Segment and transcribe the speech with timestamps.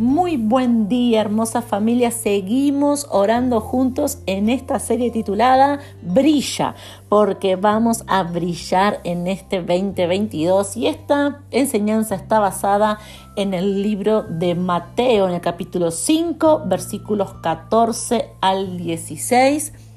[0.00, 2.10] Muy buen día, hermosa familia.
[2.10, 6.74] Seguimos orando juntos en esta serie titulada Brilla,
[7.10, 12.98] porque vamos a brillar en este 2022 y esta enseñanza está basada
[13.36, 19.89] en el libro de Mateo, en el capítulo 5, versículos 14 al 16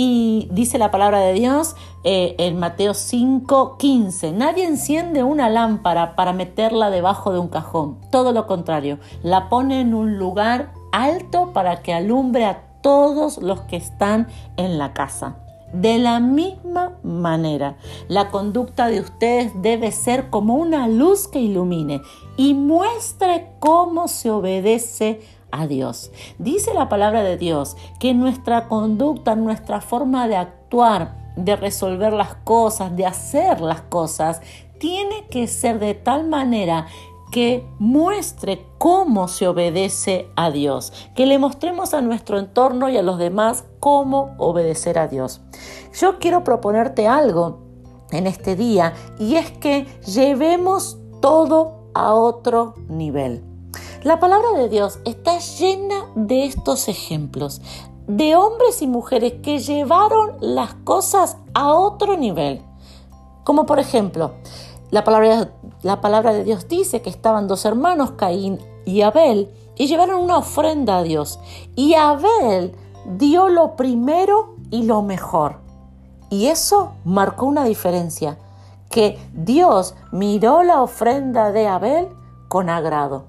[0.00, 6.14] y dice la palabra de Dios eh, en Mateo 5, 15, nadie enciende una lámpara
[6.14, 11.52] para meterla debajo de un cajón, todo lo contrario, la pone en un lugar alto
[11.52, 15.34] para que alumbre a todos los que están en la casa.
[15.72, 22.02] De la misma manera, la conducta de ustedes debe ser como una luz que ilumine
[22.36, 25.37] y muestre cómo se obedece a
[25.68, 26.10] Dios.
[26.38, 32.34] Dice la palabra de Dios que nuestra conducta, nuestra forma de actuar, de resolver las
[32.34, 34.40] cosas, de hacer las cosas,
[34.78, 36.86] tiene que ser de tal manera
[37.30, 43.02] que muestre cómo se obedece a Dios, que le mostremos a nuestro entorno y a
[43.02, 45.42] los demás cómo obedecer a Dios.
[45.98, 47.58] Yo quiero proponerte algo
[48.12, 53.47] en este día y es que llevemos todo a otro nivel.
[54.08, 57.60] La palabra de Dios está llena de estos ejemplos,
[58.06, 62.62] de hombres y mujeres que llevaron las cosas a otro nivel.
[63.44, 64.32] Como por ejemplo,
[64.90, 65.50] la palabra,
[65.82, 70.38] la palabra de Dios dice que estaban dos hermanos, Caín y Abel, y llevaron una
[70.38, 71.38] ofrenda a Dios.
[71.76, 72.74] Y Abel
[73.18, 75.58] dio lo primero y lo mejor.
[76.30, 78.38] Y eso marcó una diferencia,
[78.88, 82.08] que Dios miró la ofrenda de Abel
[82.48, 83.26] con agrado.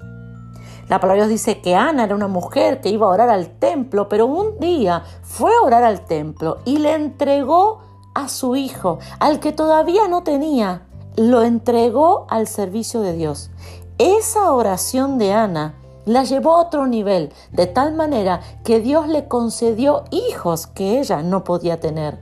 [0.90, 4.10] La palabra Dios dice que Ana era una mujer que iba a orar al templo,
[4.10, 7.82] pero un día fue a orar al templo y le entregó
[8.16, 13.52] a su hijo, al que todavía no tenía, lo entregó al servicio de Dios.
[14.00, 15.76] Esa oración de Ana
[16.06, 21.22] la llevó a otro nivel, de tal manera que Dios le concedió hijos que ella
[21.22, 22.20] no podía tener.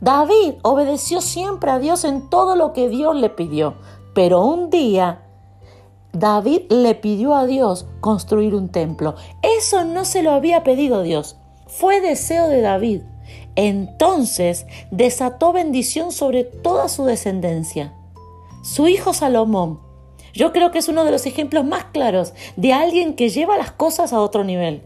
[0.00, 3.74] David obedeció siempre a Dios en todo lo que Dios le pidió,
[4.14, 5.24] pero un día
[6.14, 9.16] David le pidió a Dios construir un templo.
[9.42, 11.36] Eso no se lo había pedido Dios,
[11.66, 13.02] fue deseo de David.
[13.56, 17.92] Entonces desató bendición sobre toda su descendencia.
[18.62, 19.80] Su hijo Salomón,
[20.32, 23.72] yo creo que es uno de los ejemplos más claros de alguien que lleva las
[23.72, 24.82] cosas a otro nivel.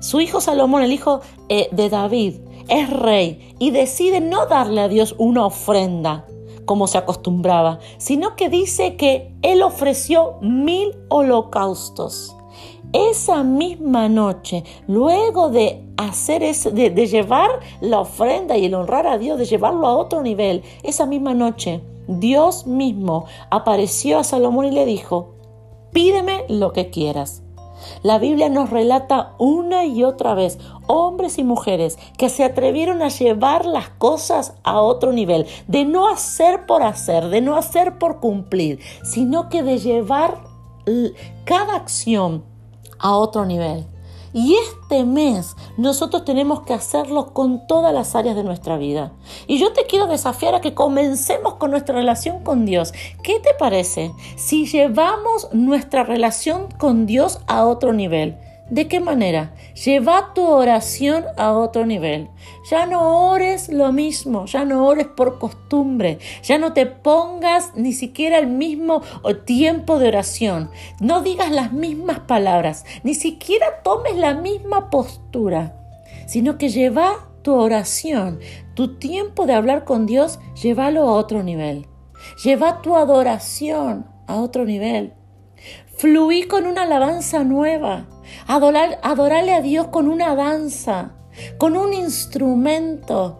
[0.00, 2.36] Su hijo Salomón, el hijo eh, de David,
[2.68, 6.26] es rey y decide no darle a Dios una ofrenda,
[6.64, 12.36] como se acostumbraba, sino que dice que él ofreció mil holocaustos.
[12.92, 17.50] Esa misma noche, luego de hacer de, de llevar
[17.80, 21.82] la ofrenda y el honrar a Dios, de llevarlo a otro nivel, esa misma noche,
[22.06, 25.34] Dios mismo apareció a Salomón y le dijo,
[25.92, 27.42] pídeme lo que quieras.
[28.02, 33.08] La Biblia nos relata una y otra vez hombres y mujeres que se atrevieron a
[33.08, 38.20] llevar las cosas a otro nivel, de no hacer por hacer, de no hacer por
[38.20, 40.38] cumplir, sino que de llevar
[41.44, 42.44] cada acción
[42.98, 43.86] a otro nivel.
[44.32, 49.12] Y este mes nosotros tenemos que hacerlo con todas las áreas de nuestra vida.
[49.46, 52.92] Y yo te quiero desafiar a que comencemos con nuestra relación con Dios.
[53.22, 58.38] ¿Qué te parece si llevamos nuestra relación con Dios a otro nivel?
[58.72, 59.54] ¿De qué manera?
[59.84, 62.30] Lleva tu oración a otro nivel.
[62.70, 67.92] Ya no ores lo mismo, ya no ores por costumbre, ya no te pongas ni
[67.92, 69.02] siquiera el mismo
[69.44, 75.76] tiempo de oración, no digas las mismas palabras, ni siquiera tomes la misma postura,
[76.24, 78.40] sino que lleva tu oración,
[78.72, 81.88] tu tiempo de hablar con Dios, llévalo a otro nivel.
[82.42, 85.12] Lleva tu adoración a otro nivel.
[85.96, 88.06] Fluí con una alabanza nueva.
[88.46, 91.12] Adorar, adorarle a Dios con una danza,
[91.58, 93.38] con un instrumento.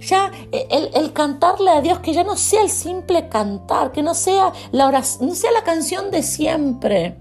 [0.00, 4.14] Ya el, el, cantarle a Dios, que ya no sea el simple cantar, que no
[4.14, 7.16] sea la oración, no sea la canción de siempre.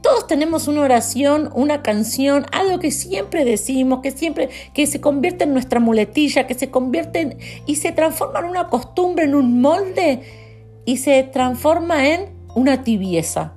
[0.00, 5.44] Todos tenemos una oración, una canción, algo que siempre decimos, que siempre, que se convierte
[5.44, 9.60] en nuestra muletilla, que se convierte en, y se transforma en una costumbre, en un
[9.60, 10.22] molde,
[10.84, 13.54] y se transforma en una tibieza.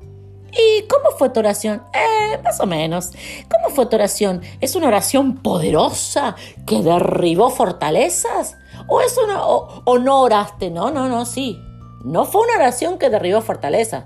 [0.55, 1.83] ¿Y cómo fue tu oración?
[1.93, 3.11] Eh, más o menos.
[3.51, 4.41] ¿Cómo fue tu oración?
[4.61, 6.35] ¿Es una oración poderosa
[6.65, 8.57] que derribó fortalezas?
[8.87, 10.69] ¿O, es una, o, no oraste?
[10.69, 11.59] No, no, no, sí.
[12.03, 14.05] No fue una oración que derribó fortaleza.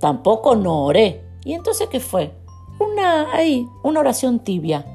[0.00, 1.24] Tampoco no oré.
[1.44, 2.32] ¿Y entonces qué fue?
[2.78, 4.86] Una, ahí, una oración tibia.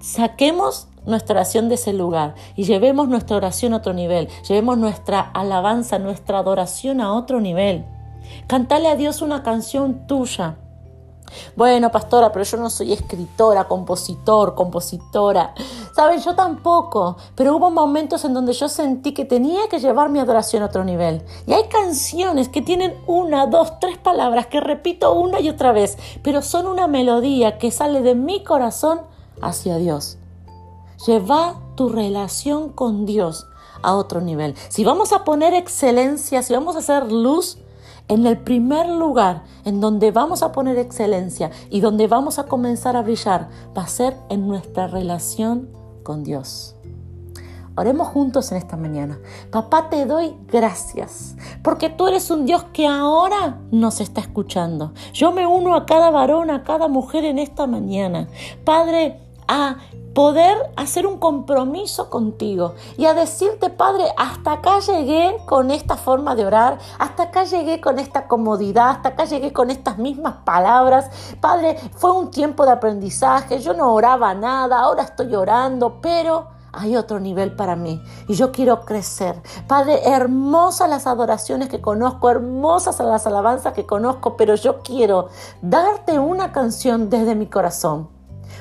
[0.00, 4.28] Saquemos nuestra oración de ese lugar y llevemos nuestra oración a otro nivel.
[4.48, 7.84] Llevemos nuestra alabanza, nuestra adoración a otro nivel.
[8.46, 10.56] Cantale a Dios una canción tuya.
[11.56, 15.54] Bueno, pastora, pero yo no soy escritora, compositor, compositora.
[15.94, 20.18] Saben, yo tampoco, pero hubo momentos en donde yo sentí que tenía que llevar mi
[20.18, 21.22] adoración a otro nivel.
[21.46, 25.98] Y hay canciones que tienen una, dos, tres palabras que repito una y otra vez,
[26.22, 29.00] pero son una melodía que sale de mi corazón
[29.40, 30.18] hacia Dios.
[31.06, 33.46] Lleva tu relación con Dios
[33.82, 34.54] a otro nivel.
[34.68, 37.58] Si vamos a poner excelencia, si vamos a hacer luz,
[38.08, 42.96] en el primer lugar en donde vamos a poner excelencia y donde vamos a comenzar
[42.96, 45.68] a brillar va a ser en nuestra relación
[46.02, 46.76] con Dios.
[47.76, 49.18] Oremos juntos en esta mañana.
[49.50, 54.92] Papá, te doy gracias porque tú eres un Dios que ahora nos está escuchando.
[55.12, 58.28] Yo me uno a cada varón, a cada mujer en esta mañana.
[58.64, 59.18] Padre,
[59.48, 59.78] a
[60.14, 66.36] poder hacer un compromiso contigo y a decirte, Padre, hasta acá llegué con esta forma
[66.36, 71.10] de orar, hasta acá llegué con esta comodidad, hasta acá llegué con estas mismas palabras.
[71.40, 76.96] Padre, fue un tiempo de aprendizaje, yo no oraba nada, ahora estoy orando, pero hay
[76.96, 79.40] otro nivel para mí y yo quiero crecer.
[79.66, 85.28] Padre, hermosas las adoraciones que conozco, hermosas las alabanzas que conozco, pero yo quiero
[85.60, 88.13] darte una canción desde mi corazón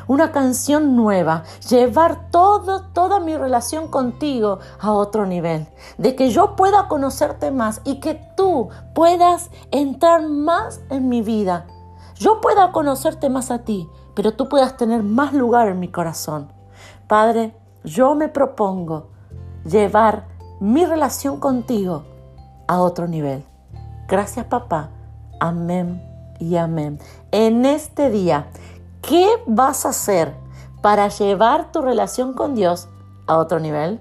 [0.08, 6.56] una canción nueva, llevar todo, toda mi relación contigo a otro nivel, de que yo
[6.56, 11.68] pueda conocerte más y que tú puedas entrar más en mi vida.
[12.16, 16.52] Yo pueda conocerte más a ti, pero tú puedas tener más lugar en mi corazón.
[17.08, 19.10] Padre, yo me propongo
[19.66, 20.28] llevar
[20.60, 22.04] mi relación contigo
[22.68, 23.44] a otro nivel.
[24.08, 24.90] Gracias papá.
[25.40, 26.02] Amén
[26.40, 27.00] y amén.
[27.32, 28.48] En este día
[29.08, 30.34] ¿Qué vas a hacer
[30.82, 32.88] para llevar tu relación con Dios
[33.28, 34.00] a otro nivel?